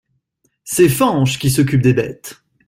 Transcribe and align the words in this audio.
C’est 0.63 0.89
Fañch 0.89 1.37
qui 1.37 1.51
s’occupe 1.51 1.83
des 1.83 1.93
bêtes. 1.93 2.41